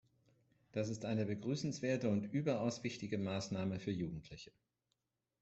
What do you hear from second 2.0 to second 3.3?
und überaus wichtige